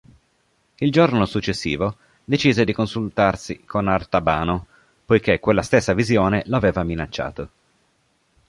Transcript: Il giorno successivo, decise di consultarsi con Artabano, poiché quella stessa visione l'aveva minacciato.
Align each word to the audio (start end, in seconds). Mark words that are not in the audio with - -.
Il 0.77 0.91
giorno 0.91 1.25
successivo, 1.27 1.95
decise 2.23 2.65
di 2.65 2.73
consultarsi 2.73 3.65
con 3.65 3.87
Artabano, 3.87 4.65
poiché 5.05 5.39
quella 5.39 5.61
stessa 5.61 5.93
visione 5.93 6.41
l'aveva 6.47 6.81
minacciato. 6.81 7.49